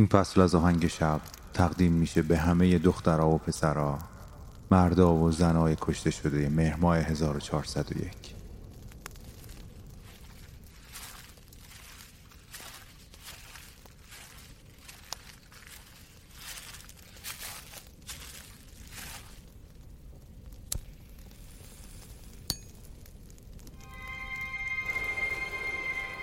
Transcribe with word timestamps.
این 0.00 0.08
فصل 0.08 0.40
از 0.40 0.54
آهنگ 0.54 0.86
شب 0.86 1.20
تقدیم 1.54 1.92
میشه 1.92 2.22
به 2.22 2.36
همه 2.38 2.78
دخترها 2.78 3.28
و 3.28 3.38
پسرها 3.38 3.98
مردا 4.70 5.14
و 5.14 5.30
زنای 5.30 5.76
کشته 5.80 6.10
شده 6.10 6.48
مهرماه 6.48 6.96
1401 6.96 8.10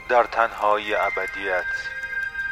در 0.09 0.23
تنهای 0.23 0.95
ابدیت 0.95 1.96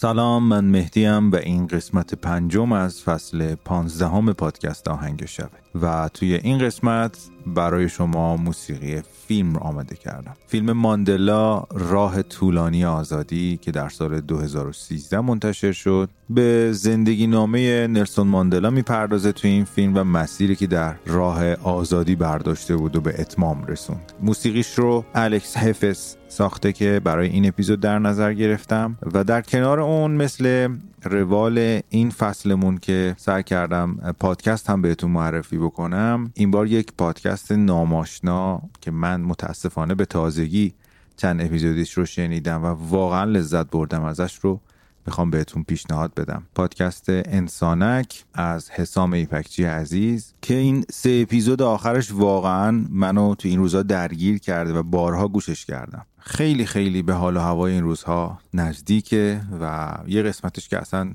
سلام 0.00 0.42
من 0.42 0.64
مهدیم 0.64 1.30
و 1.30 1.36
این 1.36 1.66
قسمت 1.66 2.14
پنجم 2.14 2.72
از 2.72 3.02
فصل 3.02 3.54
پانزدهم 3.54 4.32
پادکست 4.32 4.88
آهنگ 4.88 5.24
شبه. 5.24 5.67
و 5.82 6.08
توی 6.14 6.34
این 6.34 6.58
قسمت 6.58 7.18
برای 7.46 7.88
شما 7.88 8.36
موسیقی 8.36 9.02
فیلم 9.28 9.54
رو 9.54 9.60
آماده 9.60 9.96
کردم. 9.96 10.34
فیلم 10.46 10.72
ماندلا 10.72 11.62
راه 11.70 12.22
طولانی 12.22 12.84
آزادی 12.84 13.56
که 13.62 13.70
در 13.70 13.88
سال 13.88 14.20
2013 14.20 15.20
منتشر 15.20 15.72
شد 15.72 16.10
به 16.30 16.72
زندگی 16.72 17.26
نامه 17.26 17.86
نلسون 17.86 18.26
ماندلا 18.26 18.70
می‌پردازه 18.70 19.32
توی 19.32 19.50
این 19.50 19.64
فیلم 19.64 19.96
و 19.96 20.04
مسیری 20.04 20.56
که 20.56 20.66
در 20.66 20.94
راه 21.06 21.54
آزادی 21.54 22.16
برداشته 22.16 22.76
بود 22.76 22.96
و 22.96 23.00
به 23.00 23.20
اتمام 23.20 23.64
رسوند. 23.66 24.12
موسیقیش 24.20 24.74
رو 24.74 25.04
الکس 25.14 25.56
هفس 25.56 26.16
ساخته 26.28 26.72
که 26.72 27.00
برای 27.04 27.28
این 27.28 27.48
اپیزود 27.48 27.80
در 27.80 27.98
نظر 27.98 28.32
گرفتم 28.32 28.98
و 29.12 29.24
در 29.24 29.42
کنار 29.42 29.80
اون 29.80 30.10
مثل 30.10 30.68
روال 31.04 31.80
این 31.88 32.10
فصلمون 32.10 32.78
که 32.78 33.14
سعی 33.18 33.42
کردم 33.42 34.14
پادکست 34.20 34.70
هم 34.70 34.82
بهتون 34.82 35.10
معرفی 35.10 35.58
بکنم 35.58 36.30
این 36.34 36.50
بار 36.50 36.66
یک 36.66 36.92
پادکست 36.98 37.52
ناماشنا 37.52 38.62
که 38.80 38.90
من 38.90 39.20
متاسفانه 39.20 39.94
به 39.94 40.04
تازگی 40.04 40.74
چند 41.16 41.42
اپیزودیش 41.42 41.92
رو 41.92 42.04
شنیدم 42.04 42.62
و 42.62 42.66
واقعا 42.66 43.24
لذت 43.24 43.70
بردم 43.70 44.04
ازش 44.04 44.34
رو 44.34 44.60
می‌خوام 45.06 45.30
بهتون 45.30 45.62
پیشنهاد 45.62 46.14
بدم. 46.14 46.42
پادکست 46.54 47.06
انسانک 47.08 48.24
از 48.34 48.70
حسام 48.70 49.12
ایپکچی 49.12 49.64
عزیز 49.64 50.34
که 50.42 50.54
این 50.54 50.84
سه 50.90 51.20
اپیزود 51.22 51.62
آخرش 51.62 52.12
واقعا 52.12 52.84
منو 52.90 53.34
تو 53.34 53.48
این 53.48 53.58
روزها 53.58 53.82
درگیر 53.82 54.38
کرده 54.38 54.72
و 54.72 54.82
بارها 54.82 55.28
گوشش 55.28 55.64
کردم. 55.64 56.06
خیلی 56.18 56.66
خیلی 56.66 57.02
به 57.02 57.14
حال 57.14 57.36
و 57.36 57.40
هوای 57.40 57.72
این 57.72 57.82
روزها 57.82 58.40
نزدیکه 58.54 59.40
و 59.60 59.94
یه 60.06 60.22
قسمتش 60.22 60.68
که 60.68 60.78
اصلا 60.78 61.12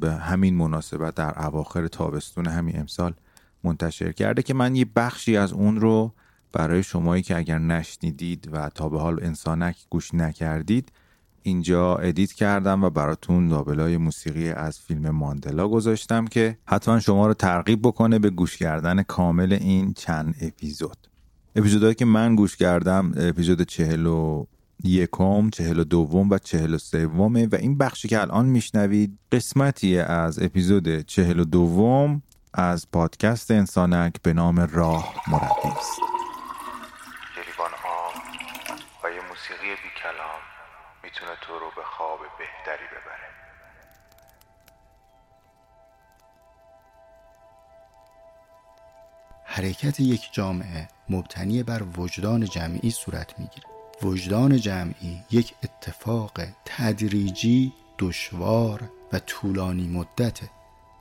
به 0.00 0.12
همین 0.12 0.54
مناسبت 0.54 1.14
در 1.14 1.46
اواخر 1.46 1.86
تابستون 1.86 2.46
همین 2.46 2.78
امسال 2.78 3.14
منتشر 3.64 4.12
کرده 4.12 4.42
که 4.42 4.54
من 4.54 4.76
یه 4.76 4.86
بخشی 4.96 5.36
از 5.36 5.52
اون 5.52 5.80
رو 5.80 6.12
برای 6.52 6.82
شمایی 6.82 7.22
که 7.22 7.36
اگر 7.36 7.58
نشنیدید 7.58 8.48
و 8.52 8.68
تا 8.68 8.88
به 8.88 9.00
حال 9.00 9.24
انسانک 9.24 9.76
گوش 9.90 10.14
نکردید 10.14 10.92
اینجا 11.42 11.96
ادیت 11.96 12.32
کردم 12.32 12.84
و 12.84 12.90
براتون 12.90 13.48
لابلای 13.48 13.96
موسیقی 13.96 14.50
از 14.50 14.78
فیلم 14.78 15.10
ماندلا 15.10 15.68
گذاشتم 15.68 16.26
که 16.26 16.58
حتما 16.64 17.00
شما 17.00 17.26
رو 17.26 17.34
ترغیب 17.34 17.82
بکنه 17.82 18.18
به 18.18 18.30
گوش 18.30 18.56
کردن 18.56 19.02
کامل 19.02 19.52
این 19.52 19.92
چند 19.92 20.34
اپیزود. 20.40 21.13
اپیزودهایی 21.56 21.94
که 21.94 22.04
من 22.04 22.36
گوش 22.36 22.56
کردم 22.56 23.12
اپیزود 23.16 23.62
چهل 23.62 24.06
و 24.06 24.46
یکم، 24.84 25.50
چهل 25.50 25.78
و 25.78 25.84
دوم 25.84 26.30
و 26.30 26.38
چهل 26.38 26.74
و 26.74 26.78
سومه 26.78 27.46
و 27.46 27.54
این 27.54 27.78
بخشی 27.78 28.08
که 28.08 28.20
الان 28.20 28.46
میشنوید 28.46 29.18
قسمتی 29.32 29.98
از 29.98 30.42
اپیزود 30.42 31.00
چهل 31.00 31.40
و 31.40 31.44
دوم 31.44 32.22
از 32.54 32.90
پادکست 32.90 33.50
انسانک 33.50 34.22
به 34.22 34.32
نام 34.32 34.60
راه 34.60 35.14
مربی 35.28 35.78
است. 35.78 36.00
و 39.04 39.06
یه 39.08 39.20
موسیقی 39.28 39.70
بی 39.82 39.90
کلام 40.02 40.40
می‌تونه 41.02 41.30
تو 41.40 41.52
رو 41.52 41.66
به 41.76 41.82
خواب 41.96 42.18
بهتری 42.38 42.86
ببره. 42.86 43.28
حرکت 49.44 50.00
یک 50.00 50.32
جامعه 50.32 50.88
مبتنی 51.08 51.62
بر 51.62 51.82
وجدان 51.96 52.44
جمعی 52.44 52.90
صورت 52.90 53.38
می‌گیره 53.38 53.66
وجدان 54.02 54.56
جمعی 54.56 55.20
یک 55.30 55.54
اتفاق 55.62 56.40
تدریجی 56.64 57.72
دشوار 57.98 58.90
و 59.12 59.18
طولانی 59.18 59.86
مدته 59.86 60.50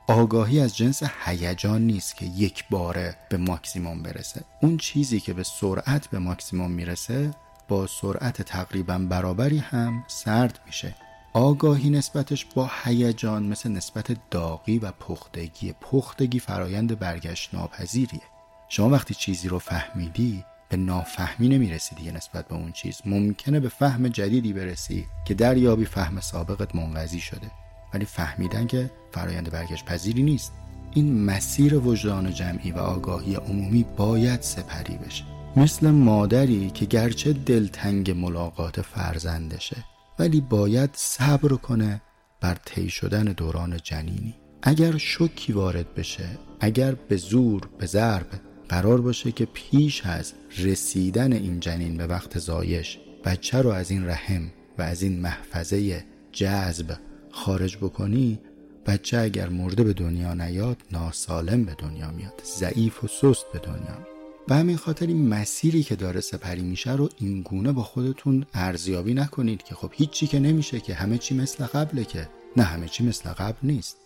آگاهی 0.07 0.59
از 0.59 0.77
جنس 0.77 1.03
هیجان 1.25 1.81
نیست 1.81 2.17
که 2.17 2.25
یک 2.25 2.65
باره 2.69 3.15
به 3.29 3.37
ماکسیموم 3.37 4.03
برسه. 4.03 4.41
اون 4.61 4.77
چیزی 4.77 5.19
که 5.19 5.33
به 5.33 5.43
سرعت 5.43 6.07
به 6.07 6.19
ماکسیموم 6.19 6.71
می‌رسه 6.71 7.31
با 7.67 7.87
سرعت 7.87 8.41
تقریبا 8.41 8.97
برابری 8.97 9.57
هم 9.57 10.03
سرد 10.07 10.59
میشه. 10.65 10.95
آگاهی 11.33 11.89
نسبتش 11.89 12.45
با 12.45 12.71
هیجان 12.83 13.43
مثل 13.43 13.71
نسبت 13.71 14.29
داغی 14.31 14.79
و 14.79 14.91
پختگی. 14.91 15.73
پختگی 15.81 16.39
فرایند 16.39 16.99
برگشت 16.99 17.53
ناپذیریه. 17.53 18.21
شما 18.69 18.89
وقتی 18.89 19.13
چیزی 19.13 19.47
رو 19.47 19.59
فهمیدی 19.59 20.43
به 20.69 20.77
نافهمی 20.77 21.49
نمی‌رسی 21.49 21.95
دیگه 21.95 22.11
نسبت 22.11 22.47
به 22.47 22.55
اون 22.55 22.71
چیز. 22.71 23.01
ممکنه 23.05 23.59
به 23.59 23.69
فهم 23.69 24.07
جدیدی 24.07 24.53
برسی 24.53 25.05
که 25.25 25.33
دریابی 25.33 25.85
فهم 25.85 26.19
سابقت 26.19 26.75
منقضی 26.75 27.19
شده. 27.19 27.51
ولی 27.93 28.05
فهمیدن 28.05 28.67
که 28.67 28.91
فرایند 29.11 29.51
برگشت 29.51 29.85
پذیری 29.85 30.23
نیست. 30.23 30.51
این 30.93 31.25
مسیر 31.25 31.75
وجدان 31.75 32.33
جمعی 32.33 32.71
و 32.71 32.77
آگاهی 32.77 33.35
عمومی 33.35 33.85
باید 33.97 34.41
سپری 34.41 34.97
بشه. 34.97 35.23
مثل 35.55 35.89
مادری 35.89 36.69
که 36.69 36.85
گرچه 36.85 37.33
دلتنگ 37.33 38.11
ملاقات 38.11 38.81
فرزندشه 38.81 39.77
ولی 40.19 40.41
باید 40.41 40.89
صبر 40.93 41.55
کنه 41.55 42.01
بر 42.41 42.57
طی 42.65 42.89
شدن 42.89 43.23
دوران 43.23 43.77
جنینی. 43.83 44.35
اگر 44.61 44.97
شکی 44.97 45.53
وارد 45.53 45.93
بشه 45.93 46.29
اگر 46.59 46.91
به 46.91 47.17
زور 47.17 47.61
به 47.79 47.85
ضرب 47.85 48.27
قرار 48.73 49.01
باشه 49.01 49.31
که 49.31 49.45
پیش 49.45 50.05
از 50.05 50.33
رسیدن 50.57 51.33
این 51.33 51.59
جنین 51.59 51.97
به 51.97 52.07
وقت 52.07 52.39
زایش 52.39 52.99
بچه 53.25 53.61
رو 53.61 53.69
از 53.69 53.91
این 53.91 54.05
رحم 54.05 54.51
و 54.77 54.81
از 54.81 55.01
این 55.03 55.19
محفظه 55.19 56.05
جذب 56.31 56.97
خارج 57.31 57.77
بکنی 57.77 58.39
بچه 58.85 59.17
اگر 59.17 59.49
مرده 59.49 59.83
به 59.83 59.93
دنیا 59.93 60.33
نیاد 60.33 60.77
ناسالم 60.91 61.63
به 61.63 61.75
دنیا 61.77 62.11
میاد 62.11 62.41
ضعیف 62.45 63.03
و 63.03 63.07
سست 63.07 63.45
به 63.53 63.59
دنیا 63.59 63.77
میاد. 63.77 64.07
به 64.47 64.55
همین 64.55 64.77
خاطر 64.77 65.07
این 65.07 65.27
مسیری 65.27 65.83
که 65.83 65.95
داره 65.95 66.21
سپری 66.21 66.61
میشه 66.61 66.95
رو 66.95 67.09
این 67.17 67.41
گونه 67.41 67.71
با 67.71 67.83
خودتون 67.83 68.45
ارزیابی 68.53 69.13
نکنید 69.13 69.63
که 69.63 69.75
خب 69.75 69.91
هیچی 69.93 70.27
که 70.27 70.39
نمیشه 70.39 70.79
که 70.79 70.93
همه 70.93 71.17
چی 71.17 71.35
مثل 71.35 71.65
قبله 71.65 72.03
که 72.03 72.29
نه 72.57 72.63
همه 72.63 72.87
چی 72.87 73.03
مثل 73.03 73.29
قبل 73.29 73.57
نیست. 73.63 73.97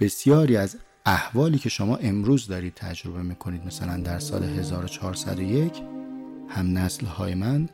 بسیاری 0.00 0.56
از 0.56 0.76
احوالی 1.08 1.58
که 1.58 1.68
شما 1.68 1.96
امروز 1.96 2.46
دارید 2.46 2.74
تجربه 2.74 3.22
می‌کنید 3.22 3.66
مثلا 3.66 3.96
در 3.96 4.18
سال 4.18 4.44
1401 4.44 5.72
هم 6.48 6.78
نسل 6.78 7.06
های 7.06 7.34
من 7.34 7.68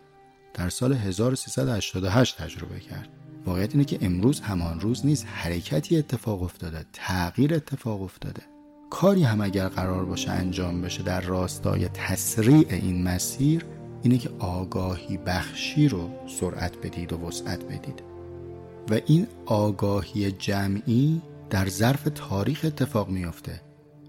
در 0.55 0.69
سال 0.69 0.93
1388 0.93 2.37
تجربه 2.37 2.81
کرد. 2.81 3.09
واقعیت 3.47 3.73
اینه 3.73 3.85
که 3.85 3.99
امروز 4.01 4.41
همان 4.41 4.81
روز 4.81 5.07
نیست 5.07 5.27
حرکتی 5.33 5.97
اتفاق 5.97 6.43
افتاده 6.43 6.85
تغییر 6.93 7.55
اتفاق 7.55 8.03
افتاده. 8.03 8.43
کاری 8.91 9.23
هم 9.23 9.41
اگر 9.41 9.69
قرار 9.69 10.05
باشه 10.05 10.31
انجام 10.31 10.83
بشه 10.83 11.03
در 11.03 11.21
راستای 11.21 11.89
تسریع 11.89 12.67
این 12.69 13.03
مسیر 13.03 13.65
اینه 14.03 14.19
که 14.19 14.31
آگاهی 14.39 15.17
بخشی 15.17 15.89
رو 15.89 16.11
سرعت 16.41 16.77
بدید 16.77 17.13
و 17.13 17.29
وسعت 17.29 17.65
بدید. 17.65 18.03
و 18.91 19.01
این 19.07 19.27
آگاهی 19.47 20.33
جمعی 20.33 21.23
در 21.53 21.69
ظرف 21.69 22.09
تاریخ 22.15 22.61
اتفاق 22.65 23.09
میافته. 23.09 23.61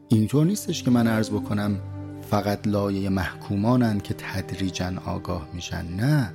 اینطور 0.09 0.45
نیستش 0.45 0.83
که 0.83 0.91
من 0.91 1.07
عرض 1.07 1.29
بکنم 1.29 1.81
فقط 2.29 2.67
لایه 2.67 3.09
محکومانند 3.09 4.03
که 4.03 4.13
تدریجا 4.13 4.93
آگاه 5.05 5.47
میشن. 5.53 5.85
نه 5.85 6.33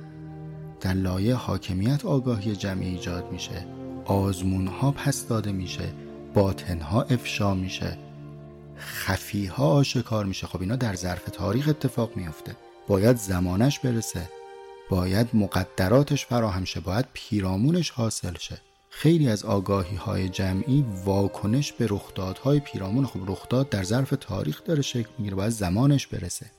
در 0.81 0.93
لایه 0.93 1.35
حاکمیت 1.35 2.05
آگاهی 2.05 2.55
جمعی 2.55 2.87
ایجاد 2.87 3.31
میشه. 3.31 3.65
آزمون 4.05 4.67
ها 4.67 4.91
پس 4.91 5.27
داده 5.27 5.51
میشه. 5.51 5.93
باطنها 6.33 7.01
افشا 7.01 7.53
میشه. 7.53 7.97
خفیها 8.77 9.67
آشکار 9.71 10.25
میشه. 10.25 10.47
خب 10.47 10.61
اینا 10.61 10.75
در 10.75 10.95
ظرف 10.95 11.23
تاریخ 11.23 11.67
اتفاق 11.67 12.15
میافته. 12.15 12.55
باید 12.87 13.17
زمانش 13.17 13.79
برسه. 13.79 14.29
باید 14.89 15.27
مقدراتش 15.33 16.25
فراهم 16.25 16.65
شه. 16.65 16.79
باید 16.79 17.05
پیرامونش 17.13 17.89
حاصل 17.89 18.33
شه. 18.39 18.57
خیلی 18.89 19.27
از 19.29 19.45
آگاهی 19.45 19.95
های 19.95 20.29
جمعی 20.29 20.85
واکنش 21.05 21.73
به 21.73 21.87
رخدادهای 21.89 22.59
پیرامون 22.59 23.05
خب 23.05 23.19
رخداد 23.27 23.69
در 23.69 23.83
ظرف 23.83 24.13
تاریخ 24.21 24.63
داره 24.63 24.81
شکل 24.81 25.09
می‌گیره 25.17 25.35
باید 25.35 25.49
زمانش 25.49 26.07
برسه. 26.07 26.51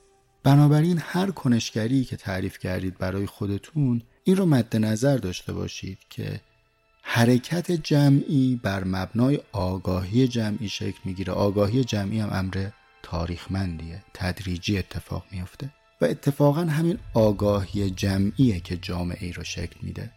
بنابراین 0.42 0.98
هر 1.02 1.30
کنشگری 1.30 2.04
که 2.04 2.16
تعریف 2.16 2.58
کردید 2.58 2.98
برای 2.98 3.26
خودتون 3.26 4.02
این 4.24 4.36
رو 4.36 4.46
مد 4.46 4.76
نظر 4.76 5.16
داشته 5.16 5.52
باشید 5.52 5.98
که 6.10 6.40
حرکت 7.02 7.72
جمعی 7.72 8.60
بر 8.62 8.84
مبنای 8.84 9.40
آگاهی 9.52 10.28
جمعی 10.28 10.68
شکل 10.68 10.98
می‌گیره. 11.04 11.32
آگاهی 11.32 11.84
جمعی 11.84 12.20
هم 12.20 12.30
امر 12.32 12.68
تاریخمندیه 13.02 14.02
تدریجی 14.14 14.78
اتفاق 14.78 15.24
میفته 15.32 15.70
و 16.00 16.04
اتفاقا 16.04 16.60
همین 16.60 16.98
آگاهی 17.14 17.90
جمعیه 17.90 18.60
که 18.60 18.76
جامعه 18.76 19.26
ای 19.26 19.32
رو 19.32 19.44
شکل 19.44 19.76
میده. 19.82 20.10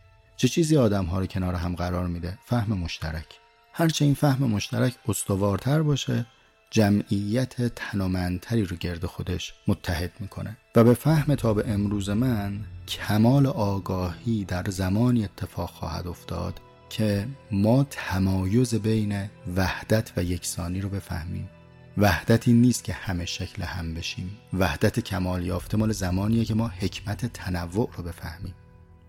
چه 0.44 0.50
چیزی 0.50 0.78
آدم 0.78 1.06
ها 1.06 1.20
رو 1.20 1.26
کنار 1.26 1.56
هم 1.56 1.76
قرار 1.76 2.08
میده؟ 2.08 2.38
فهم 2.46 2.78
مشترک. 2.78 3.26
هرچه 3.74 4.06
این 4.06 4.14
فهم 4.14 4.50
مشترک 4.50 4.96
استوارتر 5.08 5.82
باشه 5.82 6.26
جمعیت 6.72 7.76
تنومندتری 7.76 8.66
رو 8.66 8.76
گرد 8.76 9.06
خودش 9.06 9.54
متحد 9.68 10.12
می‌کنه. 10.20 10.58
و 10.76 10.84
به 10.84 10.94
فهم 10.94 11.36
تا 11.36 11.54
به 11.54 11.70
امروز 11.70 12.10
من 12.10 12.60
کمال 12.88 13.48
آگاهی 13.48 14.46
در 14.46 14.64
زمانی 14.70 15.24
اتفاق 15.24 15.70
خواهد 15.70 16.08
افتاد 16.08 16.62
که 16.90 17.28
ما 17.52 17.84
تمایز 17.90 18.76
بین 18.76 19.30
وحدت 19.56 20.12
و 20.18 20.24
یکسانی 20.24 20.82
رو 20.82 20.90
بفهمیم. 20.90 21.50
وحدت 21.98 22.48
این 22.48 22.62
نیست 22.62 22.84
که 22.84 22.94
همه 22.94 23.26
شکل 23.26 23.64
هم 23.64 23.94
بشیم. 23.94 24.38
وحدت 24.54 25.00
کمال 25.00 25.46
یافته 25.46 25.78
مال 25.78 25.92
زمانیه 25.92 26.46
که 26.46 26.54
ما 26.54 26.68
حکمت 26.68 27.26
تنوع 27.26 27.90
رو 27.98 28.04
بفهمیم. 28.04 28.54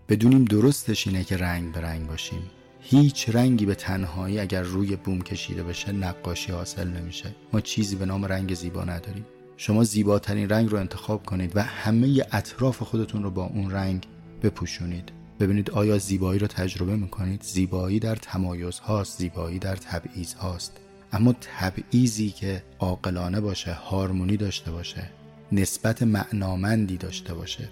بدونیم 0.09 0.45
درستش 0.45 1.07
اینه 1.07 1.23
که 1.23 1.37
رنگ 1.37 1.71
به 1.71 1.81
رنگ 1.81 2.07
باشیم. 2.07 2.41
هیچ 2.79 3.29
رنگی 3.29 3.65
به 3.65 3.75
تنهایی 3.75 4.39
اگر 4.39 4.61
روی 4.61 4.95
بوم 4.95 5.21
کشیده 5.21 5.63
بشه 5.63 5.91
نقاشی 5.91 6.51
حاصل 6.51 6.87
نمیشه. 6.87 7.35
ما 7.53 7.61
چیزی 7.61 7.95
به 7.95 8.05
نام 8.05 8.25
رنگ 8.25 8.53
زیبا 8.53 8.83
نداریم. 8.83 9.25
شما 9.57 9.83
زیباترین 9.83 10.49
رنگ 10.49 10.69
رو 10.69 10.77
انتخاب 10.77 11.25
کنید 11.25 11.51
و 11.55 11.63
همه 11.63 12.25
اطراف 12.31 12.83
خودتون 12.83 13.23
رو 13.23 13.31
با 13.31 13.43
اون 13.43 13.71
رنگ 13.71 14.07
بپوشونید. 14.43 15.11
ببینید 15.39 15.71
آیا 15.71 15.97
زیبایی 15.97 16.39
رو 16.39 16.47
تجربه 16.47 16.95
می‌کنید؟ 16.95 17.43
زیبایی 17.43 17.99
در 17.99 18.15
تمایز 18.15 18.79
هاست 18.79 19.17
زیبایی 19.17 19.59
در 19.59 19.75
تبعیض 19.75 20.33
هاست. 20.33 20.77
اما 21.13 21.35
تبعیضی 21.41 22.29
که 22.29 22.63
عاقلانه 22.79 23.41
باشه 23.41 23.73
هارمونی 23.73 24.37
داشته 24.37 24.71
باشه 24.71 25.09
نسبت 25.51 26.03
معنامندی 26.03 26.97
داشته 26.97 27.33
باشه. 27.33 27.69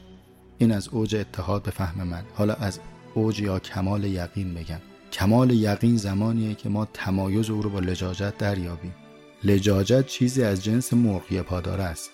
این 0.58 0.72
از 0.72 0.88
اوج 0.88 1.16
اتحاد 1.16 1.64
به 1.64 1.72
فهم 1.72 2.08
من. 2.08 2.24
حالا 2.34 2.54
از 2.54 2.80
اوج 3.14 3.40
یا 3.40 3.60
کمال 3.60 4.04
یقین 4.04 4.54
بگم. 4.54 4.80
کمال 5.12 5.52
یقین 5.52 5.98
زمانیه 5.98 6.56
که 6.56 6.70
ما 6.70 6.86
تمایز 6.86 7.50
او 7.50 7.62
رو 7.62 7.70
با 7.70 7.80
لجاجت 7.80 8.38
دریابیم. 8.38 8.96
لجاجت 9.44 10.08
چیزی 10.08 10.44
از 10.44 10.64
جنس 10.64 10.94
مرغی 10.94 11.42
پاداره 11.42 11.84
است. 11.84 12.10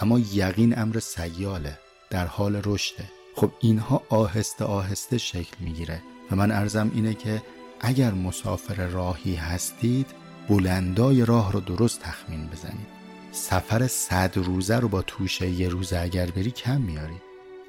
اما 0.00 0.18
یقین 0.18 0.78
امر 0.78 0.98
سیاله 0.98 1.78
در 2.10 2.26
حال 2.26 2.60
رشده. 2.64 3.04
خب 3.36 3.52
اینها 3.60 4.02
آهسته 4.08 4.64
آهسته 4.64 5.18
شکل 5.18 5.56
می‌گیره 5.60 6.02
و 6.30 6.36
من 6.36 6.50
ارزم 6.50 6.90
اینه 6.94 7.14
که 7.14 7.42
اگر 7.80 8.10
مسافر 8.10 8.86
راهی 8.86 9.34
هستید 9.34 10.06
بلندای 10.48 11.24
راه 11.24 11.52
رو 11.52 11.60
درست 11.60 12.00
تخمین 12.00 12.46
بزنید. 12.46 13.00
سفر 13.32 13.86
صد 13.86 14.36
روزه 14.36 14.76
رو 14.76 14.88
با 14.88 15.02
توشه 15.02 15.50
یه 15.50 15.68
روزه 15.68 15.98
اگر 15.98 16.26
بری 16.26 16.50
کم 16.50 16.80
میاری 16.80 17.20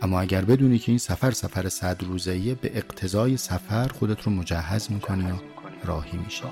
اما 0.01 0.21
اگر 0.21 0.45
بدونی 0.45 0.80
که 0.80 0.92
این 0.92 1.00
سفر 1.00 1.31
سفر 1.31 1.69
صد 1.69 2.03
روزهیه 2.03 2.56
به 2.56 2.71
اقتضای 2.77 3.38
سفر 3.38 3.88
خودت 3.88 4.21
رو 4.21 4.31
مجهز 4.31 4.92
می‌کنی 4.92 5.31
و 5.31 5.36
راهی 5.86 6.18
میشه 6.18 6.45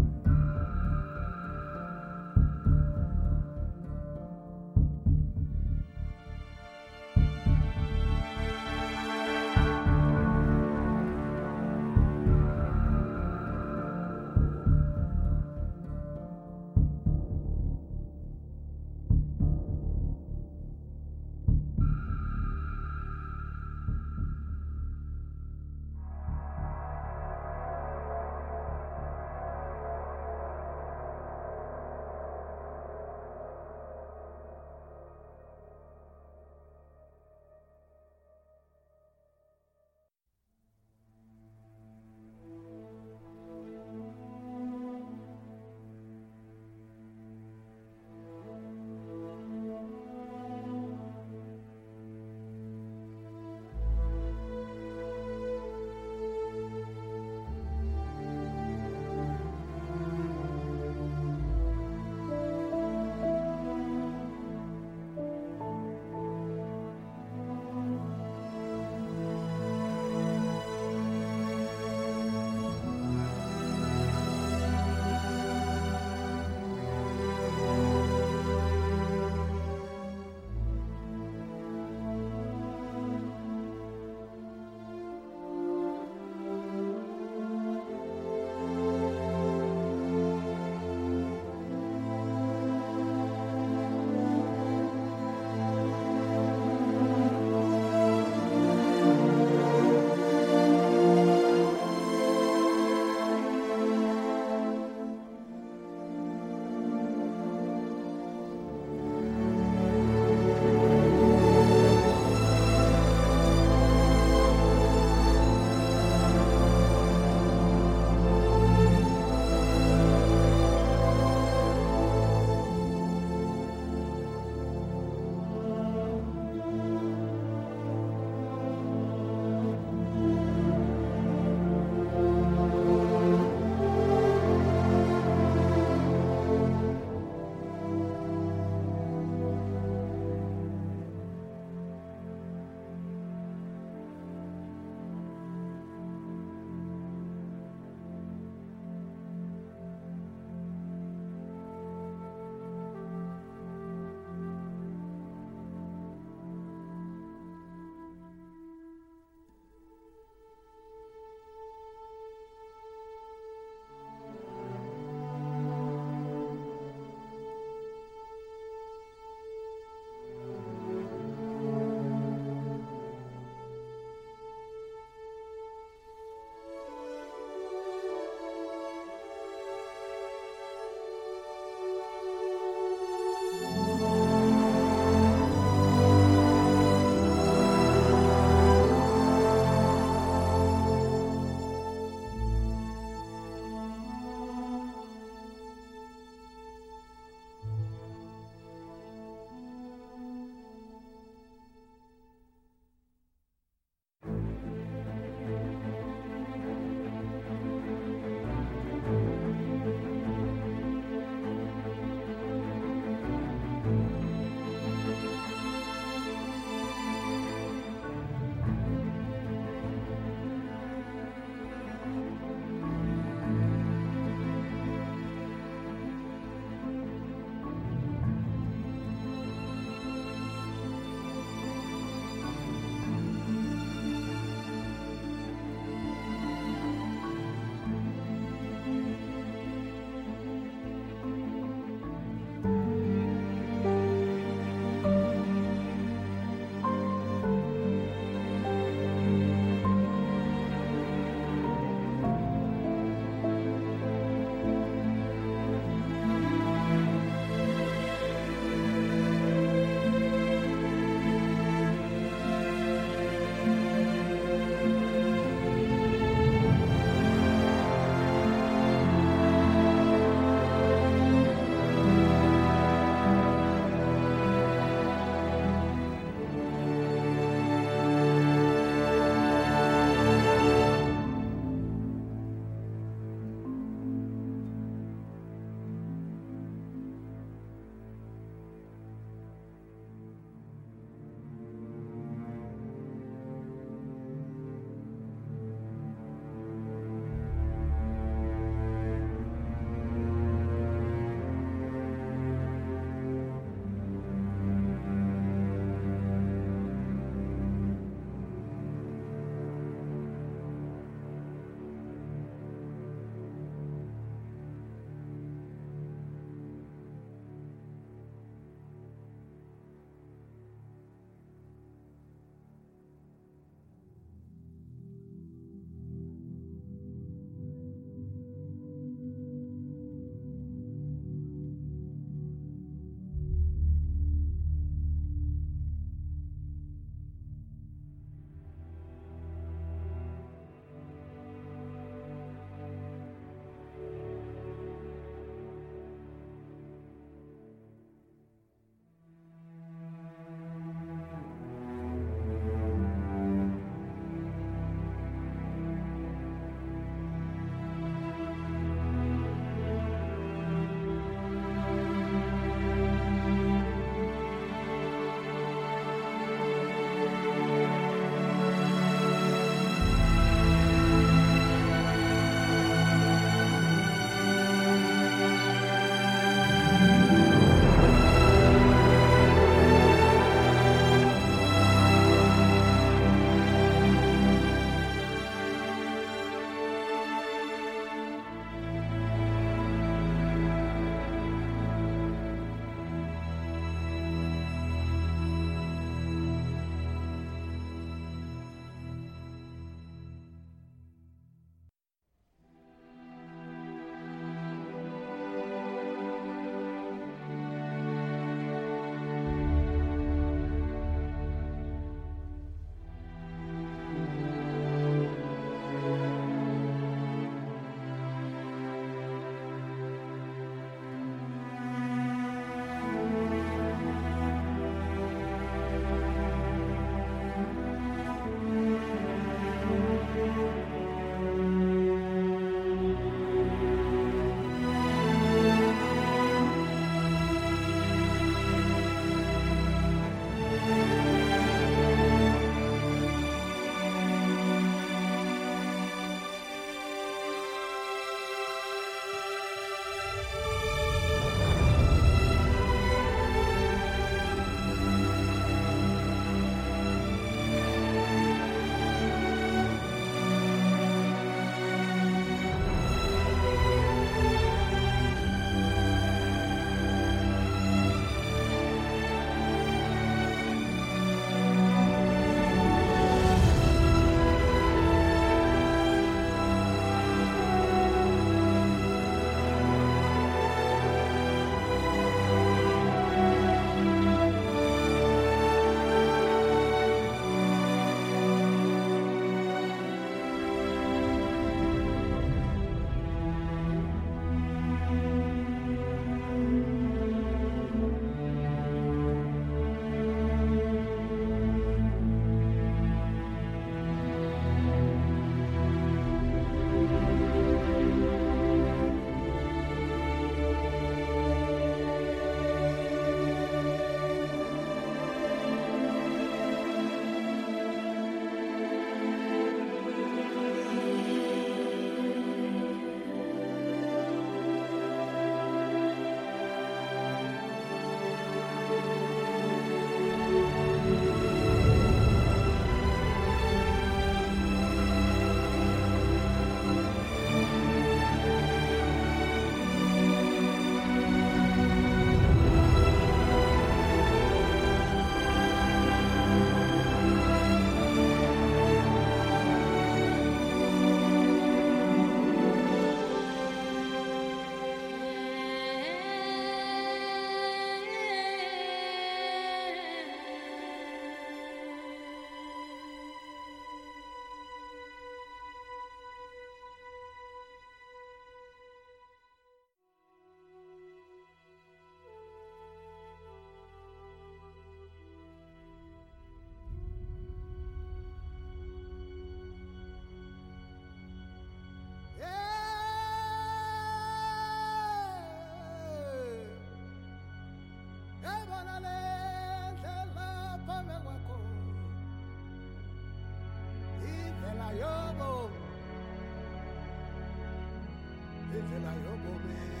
el 598.97 599.05
aeropuerto. 599.05 600.00